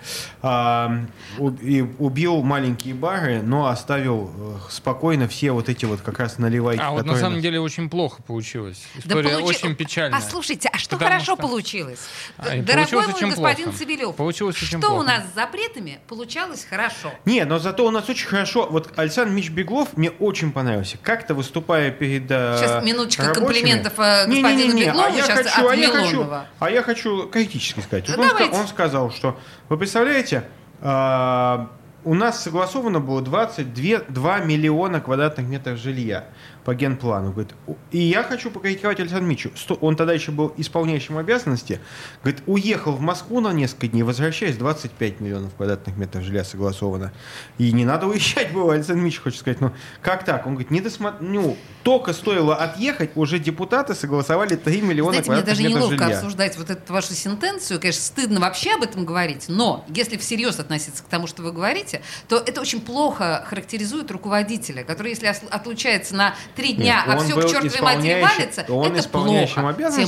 [0.41, 0.91] А,
[1.37, 6.37] у- и убил маленькие бары, но оставил э, спокойно все вот эти вот как раз
[6.37, 6.81] наливайки.
[6.81, 8.81] А вот на самом нас- деле очень плохо получилось.
[8.95, 10.19] Да История получи- очень печальная.
[10.19, 11.99] Послушайте, а что хорошо что- получилось?
[12.37, 13.77] А, Дорогой получилось мой господин плохо.
[13.79, 15.05] Цивилев, Получилось очень что у плохо.
[15.07, 17.11] нас с запретами получалось хорошо?
[17.25, 18.67] Не, но зато у нас очень хорошо.
[18.69, 20.97] Вот Александр Мич Беглов мне очень понравился.
[21.01, 25.65] Как-то выступая перед э, Сейчас минуточка рабочими- комплиментов, э, господину Беглову, а я сейчас хочу,
[25.65, 26.45] от а я хочу, Милонова.
[26.59, 28.04] а я хочу критически сказать.
[28.07, 29.39] Вот Ну, он, ска- он сказал, что
[29.69, 30.43] вы представляете,
[30.81, 31.65] э,
[32.03, 36.25] у нас согласовано было 22 2 миллиона квадратных метров жилья
[36.63, 37.31] по генплану.
[37.31, 37.55] Говорит,
[37.91, 39.51] и я хочу покритиковать Александру Мичу.
[39.81, 41.79] Он тогда еще был исполняющим обязанности.
[42.21, 47.11] Говорит, уехал в Москву на несколько дней, возвращаясь, 25 миллионов квадратных метров жилья согласовано.
[47.57, 49.59] И не надо уезжать было, Александр Мич хочет сказать.
[49.61, 50.45] Ну, как так?
[50.45, 51.17] Он говорит, не досмотр...
[51.21, 56.17] ну, только стоило отъехать, уже депутаты согласовали 3 миллиона Знаете, мне даже неловко жилья.
[56.17, 57.79] обсуждать вот эту вашу сентенцию.
[57.79, 62.01] Конечно, стыдно вообще об этом говорить, но если всерьез относиться к тому, что вы говорите,
[62.27, 67.35] то это очень плохо характеризует руководителя, который, если отлучается на три дня, Нет, а все
[67.35, 69.45] был к чертовой матери валится, он это плохо.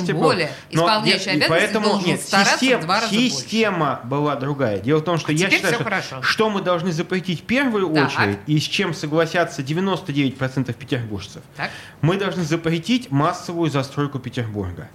[0.07, 0.23] Тем был.
[0.23, 3.29] более, Но исполняющий обязанности поэтому, должен нет, стараться систем- в два раза больше.
[3.29, 4.79] Система была другая.
[4.79, 6.21] Дело в том, что А я считаю, что, хорошо.
[6.23, 8.07] что мы должны запретить в первую Так.
[8.07, 11.66] очередь, и с чем согласятся 99% петербуржцев, Так.
[12.01, 14.89] Мы должны запретить массовую застройку Петербурга.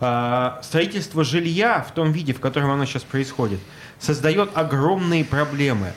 [0.00, 3.60] А, Строительство жилья в том виде, в котором оно сейчас происходит,
[3.98, 5.92] создает огромные проблемы.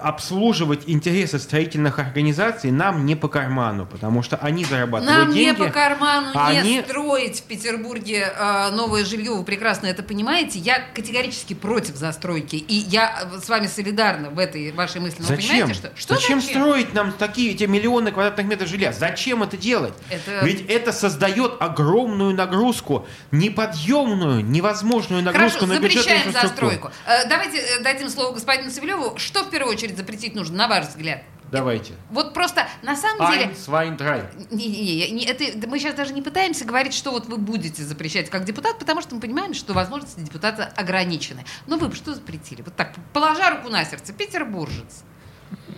[0.00, 5.48] Обслуживать интересы строительных организаций нам не по карману, потому что они зарабатывают Нам деньги.
[5.60, 9.32] не по карману а не они- строить в Петербурге э, новое жилье.
[9.32, 10.58] Вы прекрасно это понимаете.
[10.58, 12.56] Я категорически против застройки.
[12.56, 15.16] И я э, с вами солидарна в этой вашей мысли.
[15.20, 15.48] Но Зачем?
[15.48, 15.92] понимаете, что...
[15.96, 18.92] что зачем, строить нам такие эти миллионы квадратных метров жилья?
[18.92, 19.94] Зачем это делать?
[20.10, 26.90] Это- Ведь это создает огромную нагрузку, неподъемную, невозможную нагрузку Хорошо, на бюджетную запрещаем застройку.
[27.06, 29.14] Э, давайте э, дадим слово господину Савелеву.
[29.18, 31.22] Что в первую очередь запретить нужно, на ваш взгляд?
[31.52, 31.94] Давайте.
[32.10, 33.44] Вот просто на самом деле...
[33.46, 34.24] Eins, zwei, drei.
[34.50, 38.44] Не-не-не, не- это, мы сейчас даже не пытаемся говорить, что вот вы будете запрещать как
[38.44, 41.44] депутат, потому что мы понимаем, что возможности депутата ограничены.
[41.68, 42.62] Но вы бы что запретили?
[42.62, 45.04] Вот так, положа руку на сердце, петербуржец.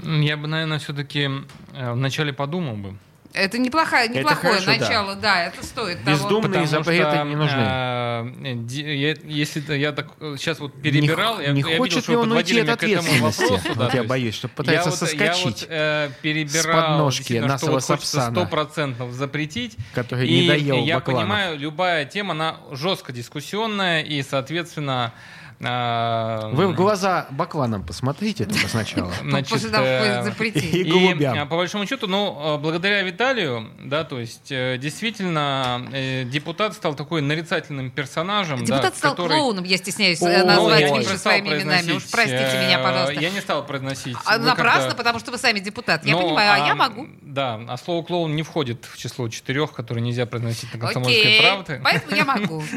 [0.02, 1.28] Я бы, наверное, все-таки
[1.72, 2.96] вначале подумал бы.
[3.34, 4.78] Это неплохое, неплохое хорошо, да.
[4.78, 5.44] начало, да.
[5.44, 6.16] это стоит того.
[6.16, 7.60] Бездумные Потому запреты что, не нужны.
[7.60, 12.12] э, я- если я так сейчас вот перебирал, не, я, не я видел, хочет что
[12.12, 13.42] ли вы он уйти от меня к этому ответственности?
[13.42, 13.68] вопросу.
[13.78, 15.44] да, вот я есть боюсь, что я пытается вот- соскочить.
[15.44, 18.34] Я вот э, перебирал, с подножки Насова вот Сапсана.
[18.38, 19.76] 100% запретить.
[19.94, 21.22] Который и не доел я Бакланов.
[21.22, 25.12] понимаю, любая тема, она жестко дискуссионная, и, соответственно...
[25.60, 29.12] э, Вы в глаза бакланам посмотрите только сначала.
[29.48, 30.78] После того, как э, запретили.
[30.78, 31.38] И голубям.
[31.38, 36.74] а, по большому счету, ну, э, благодаря Виталию, да, то есть э, действительно э, депутат
[36.74, 38.64] стал такой нарицательным персонажем.
[38.64, 41.92] Депутат стал клоуном, я стесняюсь назвать вещи своими именами.
[41.92, 43.20] Уж простите меня, пожалуйста.
[43.20, 44.16] Я не стал произносить.
[44.24, 46.04] А напрасно, потому что вы сами депутат.
[46.04, 47.06] Я Ну, понимаю, а я а, могу.
[47.22, 51.80] Да, а слово клоун не входит в число четырех, которые нельзя произносить на комсомольской правде.
[51.82, 52.62] поэтому я могу.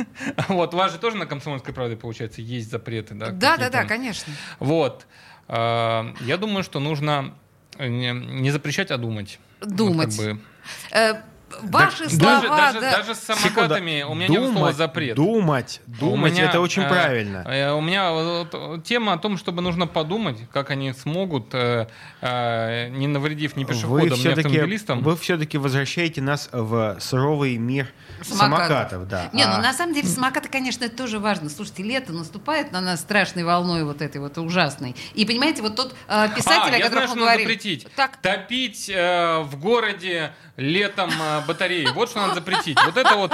[0.47, 3.29] Вот, у вас же тоже на комсомольской правде, получается, есть запреты, да?
[3.29, 4.33] Да, да, да, конечно.
[4.59, 5.05] Вот.
[5.47, 7.33] Э, Я думаю, что нужно
[7.77, 9.39] э, не запрещать, а думать.
[9.61, 10.17] Думать.
[10.17, 11.21] как бы.
[11.63, 12.91] Ваши Даже, слова, даже, да.
[12.97, 14.11] даже с самокатами Секунду.
[14.11, 15.15] у меня нет слова Думать, запрет.
[15.15, 17.43] Думать, У думать, меня, это очень э, правильно.
[17.47, 21.87] э, У меня вот, тема о том, чтобы нужно подумать, как они смогут, э,
[22.21, 25.01] э, не навредив ни Вы пешеходам, ни все-таки, автомобилистам.
[25.01, 27.87] вы все-таки возвращаете нас в суровый мир
[28.21, 28.67] Самокатов.
[28.67, 29.07] самокатов.
[29.07, 29.29] да.
[29.33, 31.49] Не, ну А на самом деле самокаты, конечно, это тоже важно.
[31.49, 34.95] Слушайте, лето наступает на нас страшной волной вот этой вот ужасной.
[35.13, 37.43] И понимаете, вот тот э, писатель, а, о я котором знаю, мы говорили.
[37.43, 37.87] запретить.
[37.95, 41.87] Так, Топить э, в городе летом э, батареи.
[41.93, 42.77] Вот что надо запретить.
[42.83, 43.31] Вот это вот...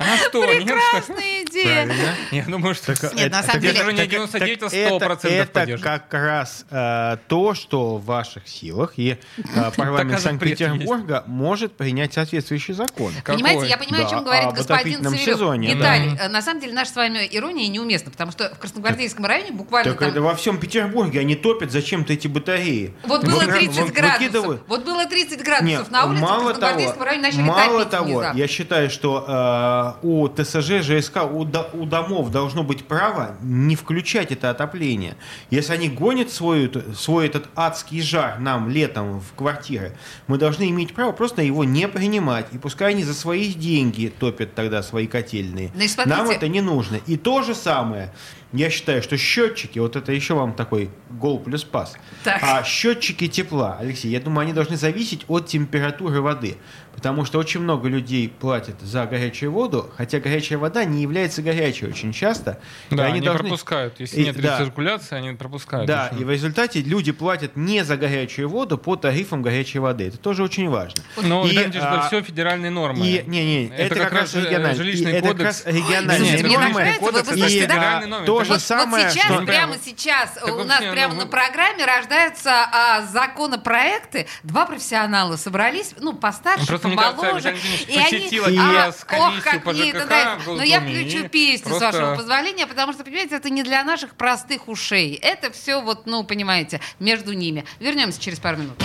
[0.00, 0.40] А что?
[0.42, 1.84] Прекрасная идея.
[1.86, 2.14] Правильно.
[2.30, 2.94] Я думаю, что...
[2.98, 5.28] Так, Нет, на это- самом так деле- это- не так- 99, а так это- 100%
[5.30, 11.76] Это как раз э, то, что в ваших силах, и э, парламент а Санкт-Петербурга может
[11.76, 13.12] принять соответствующий закон.
[13.24, 15.20] Понимаете, я понимаю, о чем говорит об господин Савелев.
[15.20, 19.26] сезоне, Виталий, э, на самом деле наша с вами ирония неуместна, потому что в Красногвардейском
[19.26, 20.08] районе буквально Так там...
[20.08, 22.94] это во всем Петербурге они топят зачем-то эти батареи.
[23.04, 24.60] Вот было Выкра- 30 вы- градусов.
[24.66, 28.88] Вот было 30 градусов на улице, в Красногвардейском районе начали мало топить того, я считаю,
[28.88, 34.50] что э, у ТСЖ, ЖСК, у, до- у домов должно быть право не включать это
[34.50, 35.16] отопление.
[35.50, 40.94] Если они гонят свой, свой этот адский жар нам летом в квартиры, мы должны иметь
[40.94, 42.46] право просто его не принимать.
[42.52, 45.70] И пускай они за свои деньги топят тогда свои котельные.
[45.74, 46.16] Значит, смотрите.
[46.18, 47.00] Нам это не нужно.
[47.06, 48.12] И то же самое,
[48.52, 51.94] я считаю, что счетчики, вот это еще вам такой гол плюс пас.
[52.24, 52.40] Так.
[52.42, 56.56] А счетчики тепла, Алексей, я думаю, они должны зависеть от температуры воды.
[57.00, 61.86] Потому что очень много людей платят за горячую воду, хотя горячая вода не является горячей
[61.86, 62.60] очень часто.
[62.90, 63.98] И Да, они, должны- пропускают.
[64.00, 64.58] Если И- нет да.
[64.58, 65.86] рециркуляции, они пропускают.
[65.86, 66.20] Да, очень.
[66.20, 70.08] и в результате люди платят не за горячую воду по тарифам горячей воды.
[70.08, 71.02] Это тоже очень важно.
[71.16, 72.98] Но, И, Виталий Ильич, это а, все федеральные нормы.
[73.06, 74.74] И, не, не, это, как, раз э, региональные.
[74.74, 75.62] жилищный и это кодекс.
[75.62, 76.74] как раз региональные нормы.
[76.74, 80.34] нравится, вы- вы И, а, нормы, то, же вот, самое, вот сейчас, что- прямо сейчас
[80.34, 84.26] Так у нас ну, прямо на программе рождаются а, законопроекты.
[84.42, 88.50] Два профессионала собрались, ну, постарше, Ну, просто, мне кажется, Евгеньевич и они, посетил а,
[88.88, 93.04] ЕС, ох, как по это Но я Госдуме, включу песню, с вашего позволения, потому что,
[93.04, 95.14] понимаете, это не для наших простых ушей.
[95.14, 97.64] Это все вот, ну, понимаете, между ними.
[97.78, 98.82] Вернемся через пару минут.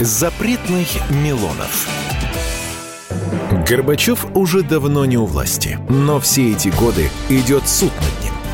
[0.00, 1.88] Запретных Милонов.
[3.66, 8.23] Горбачев уже давно не у власти, но все эти годы идет суд над.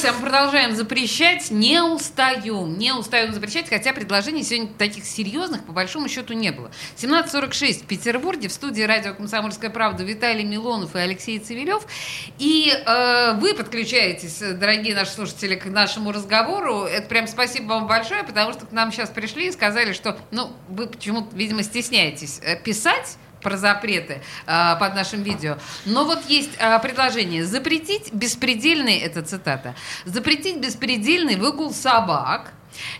[0.00, 5.66] Слушайте, а мы продолжаем запрещать, не устаем, не устаем запрещать, хотя предложений сегодня таких серьезных
[5.66, 6.70] по большому счету не было.
[6.96, 11.82] 17.46 в Петербурге, в студии радио «Комсомольская правда» Виталий Милонов и Алексей Цивилев.
[12.38, 16.84] И э, вы подключаетесь, дорогие наши слушатели, к нашему разговору.
[16.84, 20.50] Это прям спасибо вам большое, потому что к нам сейчас пришли и сказали, что, ну,
[20.70, 25.58] вы почему-то, видимо, стесняетесь э, писать, про запреты э, под нашим видео.
[25.86, 29.74] Но вот есть э, предложение запретить беспредельный, это цитата,
[30.04, 32.52] запретить беспредельный выгул собак,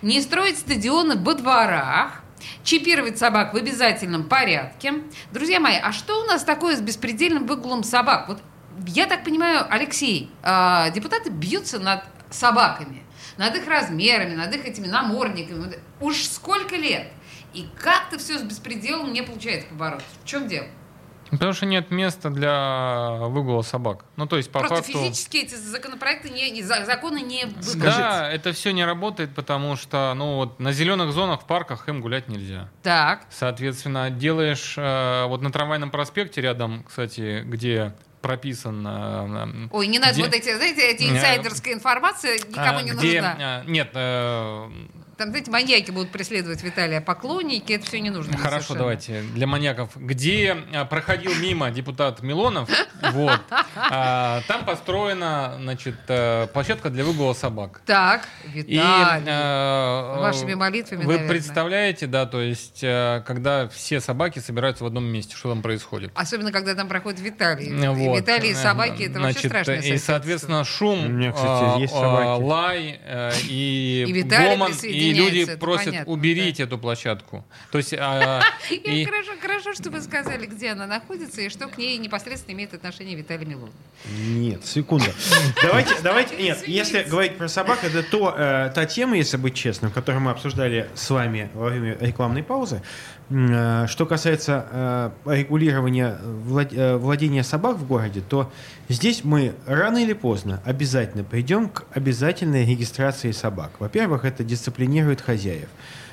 [0.02, 2.22] не строить стадионы во дворах,
[2.64, 4.94] чипировать собак в обязательном порядке.
[5.32, 8.28] Друзья мои, а что у нас такое с беспредельным выгулом собак?
[8.28, 8.42] Вот
[8.86, 13.02] я так понимаю, Алексей, э, депутаты бьются над собаками,
[13.36, 15.74] над их размерами, над их этими намордниками.
[16.00, 17.08] Уж сколько лет?
[17.54, 20.06] И как-то все с беспределом не получается побороться.
[20.22, 20.66] В чем дело?
[21.30, 24.04] Потому что нет места для выгула собак.
[24.16, 24.92] Ну, то есть, по Просто факту...
[24.98, 27.78] физически эти законопроекты, не, не- за- законы не выполняются.
[27.78, 32.00] Да, это все не работает, потому что, ну, вот на зеленых зонах в парках им
[32.00, 32.68] гулять нельзя.
[32.82, 33.26] Так.
[33.30, 38.84] Соответственно, делаешь э, вот на трамвайном проспекте рядом, кстати, где прописан...
[38.84, 42.82] э, э, Ой, не надо где- вот эти, знаете, эти Э, инсайдерская информация никому а,
[42.82, 43.62] не где, нужна.
[43.64, 44.68] э, Нет, э,
[45.20, 48.38] Там, знаете, маньяки будут преследовать Виталия, поклонники, это все не нужно.
[48.38, 48.78] Хорошо, совершенно.
[48.78, 49.90] давайте для маньяков.
[49.94, 52.70] Где а, проходил мимо депутат Милонов,
[53.12, 53.38] вот,
[53.76, 57.82] а, там построена, значит, э, площадка для выгула собак.
[57.84, 59.24] Так, Виталий.
[59.26, 65.04] э, Вашими молитвами, Вы представляете, да, то есть, э, когда все собаки собираются в одном
[65.04, 66.12] месте, что там происходит?
[66.14, 67.68] Особенно, когда там проходит Виталий.
[67.68, 71.92] Виталий и собаки, это вообще Значит, страшное И, соответственно, шум, У меня, кстати, а, есть
[71.92, 72.42] а, собаки.
[72.42, 77.44] лай э, и, гомон, и люди это просят понятно, уберите эту площадку.
[77.70, 81.78] То есть, а, И Хорошо, хорошо, что вы сказали, где она находится и что к
[81.78, 83.74] ней непосредственно имеет отношение Виталий Милонов.
[84.18, 85.06] Нет, секунду.
[85.62, 89.90] Давайте, давайте, нет, если говорить про собак, это то, э, та тема, если быть честным,
[89.90, 92.82] которую мы обсуждали с вами во время рекламной паузы.
[93.30, 98.50] Э, Что касается э, регулирования э, владения собак в городе, то
[98.88, 103.70] здесь мы рано или поздно обязательно придем к обязательной регистрации собак.
[103.78, 105.68] Во-первых, это дисциплинирует хозяев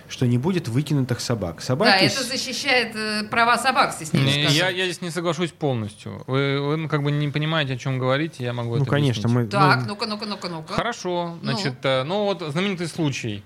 [0.10, 1.60] что не будет выкинутых собак.
[1.62, 4.44] Собаки Да, это защищает э, права собак, стесняюсь Не.
[4.56, 6.24] Я, я здесь не соглашусь полностью.
[6.28, 9.24] Вы, вы, ну, как бы не понимаете, о чем говорите, я могу Ну, это конечно,
[9.30, 9.46] объяснить.
[9.46, 9.48] мы...
[9.52, 10.74] Так, мы- ну-ка, ну-ка, ну-ка, ну-ка.
[10.74, 11.52] Хорошо, Ну.
[11.52, 13.44] значит, э, ну вот знаменитый случай.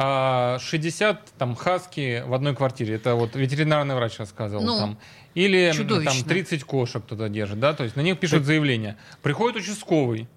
[0.00, 2.94] А, 60 там хаски в одной квартире.
[2.94, 4.98] Это вот ветеринарный врач рассказывал Ну, там.
[5.34, 6.12] Или чудовищно.
[6.12, 8.96] там 30 кошек кто-то держит, да, то есть на них пишут заявление.
[9.22, 10.28] Приходит участковый,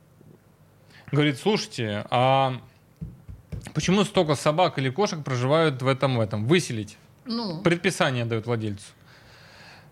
[1.11, 2.59] говорит, слушайте, а
[3.75, 6.47] почему столько собак или кошек проживают в этом в этом?
[6.47, 6.97] Выселить.
[7.25, 8.85] Ну, Предписание дает владельцу.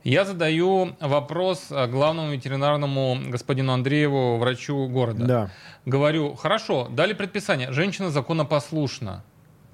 [0.04, 5.26] Я задаю вопрос а, главному ветеринарному господину Андрееву, врачу города.
[5.26, 5.52] Да.
[5.86, 7.72] Говорю, хорошо, дали предписание.
[7.72, 9.24] Женщина законопослушна.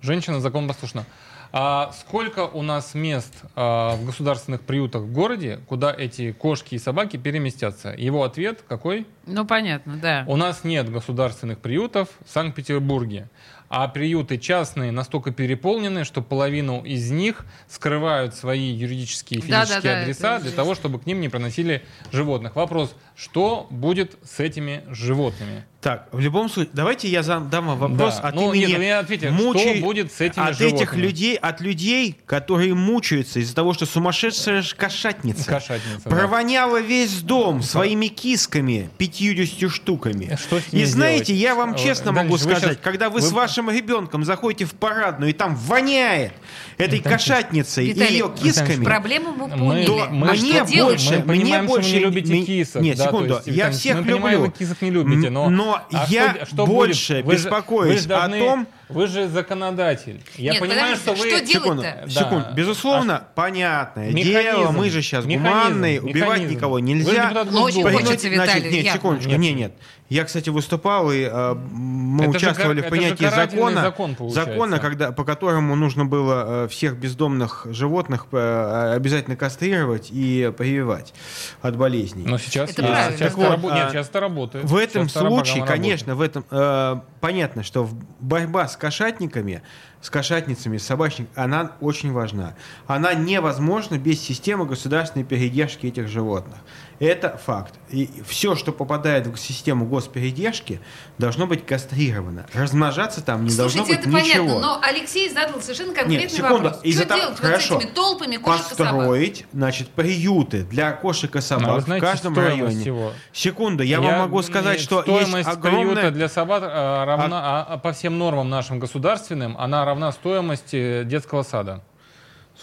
[0.06, 1.04] Женщина законопослушна.
[1.52, 6.80] А сколько у нас мест а, в государственных приютах в городе, куда эти кошки и
[6.80, 7.90] собаки переместятся?
[7.98, 9.08] Его ответ какой?
[9.26, 10.26] ну понятно, да.
[10.28, 13.30] У нас нет государственных приютов в Санкт-Петербурге.
[13.68, 20.02] А приюты частные настолько переполнены, что половину из них скрывают свои юридические и физические Да-да-да,
[20.04, 20.56] адреса это для жесть.
[20.56, 22.56] того, чтобы к ним не проносили животных.
[22.56, 25.66] Вопрос, что будет с этими животными?
[25.86, 28.30] Так, в любом случае, давайте я зам- дам вам вопрос Да.
[28.30, 31.02] от Ну, имени нет, вы мне ответьте, мучай- что будет с этими от этих животными?
[31.04, 36.10] людей, от людей, которые мучаются из-за того, что сумасшедшая кошатница, Кошатница, да.
[36.10, 40.36] провоняла весь дом своими кисками, 50 штуками.
[40.42, 41.42] Что с ними И знаете, делать?
[41.44, 44.26] я вам Э, честно Дальше, могу вы сказать, щас- когда вы, вы- с вашим ребенком
[44.26, 46.34] заходите в парадную, и там воняет
[46.80, 49.86] этой кошатницей и Виталий, ее кисками, Проблему мы Мы- поняли.
[49.86, 52.82] то мы- а мне больше, Мы мне понимаем, больше что вы не любите кисок.
[52.82, 54.52] Нет, да, секунду, есть, я Виталий, всех мы понимаем, люблю.
[54.52, 55.48] вы кисок не любите, но...
[55.52, 57.26] Но а я что- что больше будет?
[57.26, 60.22] Вы же- беспокоюсь вы же должны- о том, Вы же законодатель.
[60.36, 61.28] Я Нет, понимаю, что вы...
[61.30, 61.82] что Секунду?
[61.82, 62.08] Да.
[62.08, 62.48] секунду.
[62.54, 64.32] Безусловно, понятное Механизм.
[64.32, 65.50] дело, мы же сейчас Механизм.
[65.50, 66.54] гуманные, убивать Механизм.
[66.54, 67.24] никого Вы же нельзя.
[67.26, 69.40] депутат Ну, очень хочется, Значит, Виталий, нет, я- секундочку, Нет.
[69.40, 69.72] нет, нет.
[70.08, 74.52] Я, кстати, выступал, и э, мы Это участвовали в же принятии карательный закона, закон, получается.
[74.52, 81.16] закона, когда, по которому нужно было э, всех бездомных животных э, обязательно кастрировать и прививать
[81.64, 82.26] от болезней.
[82.28, 82.94] Но сейчас, Это есть.
[82.94, 83.18] правильно.
[83.18, 84.66] сейчас, Так вот, это рабо- а, Нет, сейчас это работает.
[84.66, 85.68] В этом Сейчас случае, работает.
[85.68, 89.64] конечно, в этом э, понятно, что в- борьба с кошатниками,
[90.02, 92.54] с кошатницами, с собачниками, она очень важна.
[92.86, 96.58] Она невозможна без системы государственной передержки этих животных.
[97.00, 97.74] Это факт.
[97.90, 100.80] И все, что попадает в систему госпередержки,
[101.18, 102.46] должно быть кастрировано.
[102.54, 104.46] Размножаться там не должно Слушайте, быть это ничего.
[104.46, 106.64] понятно, но Алексей задал совершенно конкретный Нет, секунду.
[106.64, 106.80] вопрос.
[106.84, 107.74] Из-за Что того- делать хорошо.
[107.74, 108.94] вот с этими толпами кошек и собак?
[108.94, 112.82] Построить, значит, приюты для кошек и собак А вы знаете в каждом районе.
[112.82, 113.12] всего?
[113.34, 115.86] Секунду, я, вам могу сказать, что стоимость есть огромная...
[115.96, 121.04] приюта для собак а, равна а, а, по всем нормам нашим государственным, она равна стоимости
[121.04, 121.84] детского сада.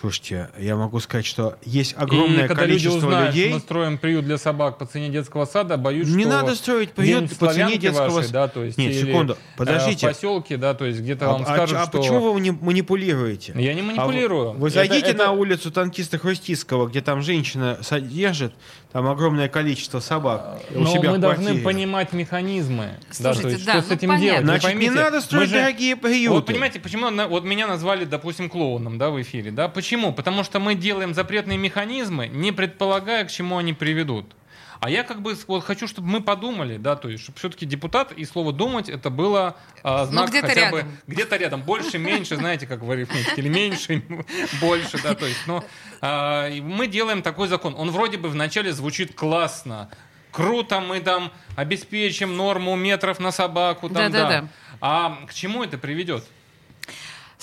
[0.03, 3.45] Слушайте, я могу сказать, что есть И огромное когда люди количество узнают, людей.
[3.51, 6.91] что мы строим приют для собак по цене детского сада, боюсь, Не что надо строить
[6.91, 10.09] приют по цене детского вашей, да, то есть, Нет, или, секунду, э, подождите.
[10.09, 11.99] в поселке, да, то есть где-то А, вам а скажут, а что...
[11.99, 13.53] почему вы не манипулируете?
[13.55, 14.49] Я не манипулирую.
[14.51, 18.55] А вы, вы Это- зайдите это- на улицу танкиста Хрустицкого, где там женщина содержит,
[18.93, 21.65] там огромное количество собак у Но себя мы в должны квартире.
[21.65, 22.91] понимать механизмы.
[23.19, 24.25] да, Слушайте, то есть, да, что с ну, этим понятно.
[24.27, 24.45] делать?
[24.45, 26.35] Значит, не поймите, надо мы строить же- дорогие приюты.
[26.35, 29.69] Вот понимаете, почему вот меня назвали, допустим, клоуном, да, в эфире, да?
[29.69, 30.13] Почему?
[30.13, 34.27] Потому что мы делаем запретные механизмы, не предполагая, к чему они приведут.
[34.83, 38.11] А я как бы вот хочу, чтобы мы подумали, да, то есть, чтобы все-таки депутат
[38.11, 39.55] и слово думать это было
[39.85, 40.99] а, знак Ну, где-то хотя бы рядом.
[41.07, 44.03] где-то рядом, больше, меньше, знаете, как в арифметике, или меньше,
[44.61, 45.65] больше, да, то есть, но
[46.01, 47.77] а, мы делаем такой закон.
[47.79, 49.89] Он вроде бы вначале звучит классно,
[50.33, 54.25] круто, мы там обеспечим норму метров на собаку, там, да.
[54.25, 54.49] Да-да-да.
[54.81, 56.25] А к чему это приведет?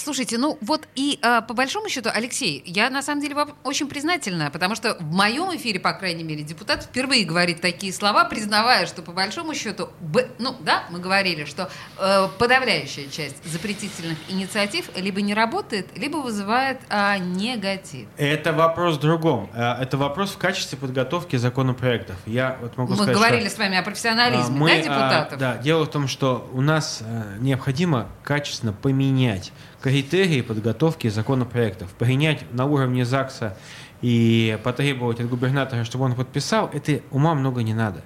[0.02, 3.88] Слушайте, ну вот и а, по большому счету, Алексей, я на самом деле вам очень
[3.88, 8.86] признательна, потому что в моем эфире, по крайней мере, депутат впервые говорит такие слова, признавая,
[8.86, 14.90] что по большому счету, б- ну да, мы говорили, что э, подавляющая часть запретительных инициатив
[14.96, 18.08] либо не работает, либо вызывает а, негатив.
[18.16, 19.50] Это вопрос в другом.
[19.54, 22.16] Э, Это вопрос в качестве подготовки законопроектов.
[22.26, 24.82] Я вот могу Мы сказать, говорили что, с вами о а, профессионализме, мы, да, а,
[24.82, 25.40] депутатов?
[25.40, 29.52] да, дело в том, что у нас э, необходимо качественно поменять
[29.82, 31.92] критерии подготовки законопроектов.
[31.94, 33.58] Принять на уровне ЗАГСа
[34.02, 38.02] и потребовать от губернатора, чтобы он подписал, это ума много не надо.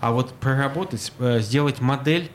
[0.00, 2.30] А вот проработать, э, сделать модель,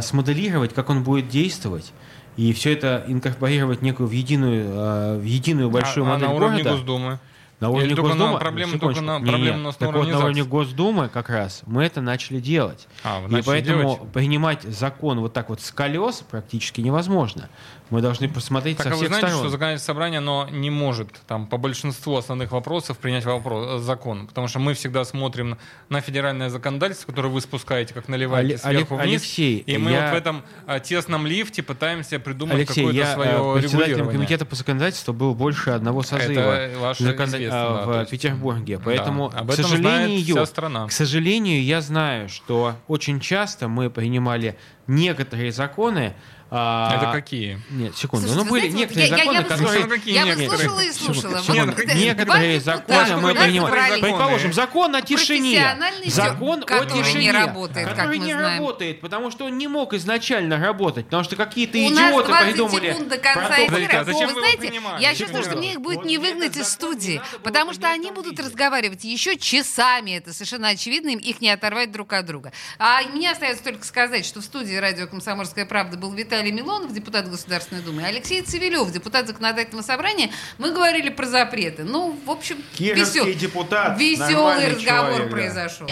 [0.00, 1.92] смоделировать, как он будет действовать,
[2.36, 6.34] и все это инкорпорировать некую в единую, э, в единую большую а, а модель на
[6.34, 6.70] уровне города.
[6.76, 7.18] Госдумы?
[7.58, 8.38] На уровне Или на Госдумы?
[8.38, 10.44] проблемы Ну, только на- нас на Так вот, уровне на уровне.
[10.44, 12.86] Госдумы как раз мы это начали делать.
[13.02, 14.12] А, вы И начали поэтому делать?
[14.12, 17.48] принимать закон вот так вот с колес практически невозможно.
[17.90, 19.42] Мы должны посмотреть Так, со а вы знаете, сторон.
[19.42, 24.26] что законодательное собрание, оно не может там по большинству основных вопросов принять вопрос, э, закон,
[24.26, 25.56] потому что мы всегда смотрим
[25.88, 30.06] на федеральное законодательство, которое вы спускаете, как наливаете Олег- сверху вниз, Алексей, и мы я-
[30.06, 34.44] вот в этом э, тесном лифте пытаемся придумать Алексей, какое-то я свое э, председателем комитета
[34.46, 36.68] по законодательству был больше одного созыва
[36.98, 38.78] закон- а, да, в то есть, Петербурге.
[38.78, 40.86] да, Поэтому, об к этом знает сожалению, вся страна.
[40.88, 44.56] к сожалению, я знаю, что очень часто мы принимали
[44.88, 46.14] некоторые законы.
[46.50, 47.60] А, Это какие?
[47.70, 48.26] Нет, секунду.
[48.28, 49.66] Слушайте, ну, были знаете, вот некоторые я- я- законы, я которые...
[49.80, 50.48] выслушала- какие Я некоторые?
[50.50, 51.14] выслушала и слушала.
[51.14, 51.44] Секунду, Вот,
[51.76, 51.82] секунду.
[51.92, 54.00] э, Некоторые законы мы принимаем.
[54.00, 55.76] Предположим, закон о тишине.
[56.06, 57.24] Закон о который тишине.
[57.24, 58.58] не работает, как мы не знаем.
[58.60, 62.46] работает, потому что он не мог изначально работать, потому что какие-то У нас идиоты 20
[62.52, 62.90] придумали.
[62.92, 64.00] секунд до конца эфира.
[64.00, 67.20] А зачем Вы знаете, я чувствую, что мне их будет Вот не выгнать из студии,
[67.42, 70.12] потому что они будут разговаривать еще часами.
[70.18, 72.52] Это совершенно очевидно, им их не оторвать друг от друга.
[72.78, 77.30] А мне остается только сказать, что в студии радио «Комсомольская правда» был Виталий Милонов, депутат
[77.30, 80.30] Государственной Думы, и Алексей Цивилев, депутат Законодательного собрания.
[80.58, 81.84] Мы говорили про запреты.
[81.84, 85.30] Ну, в общем, Кировский весел- депутат, веселый разговор человек, да.
[85.30, 85.88] произошел.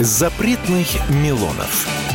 [0.00, 2.13] Запретных Милонов.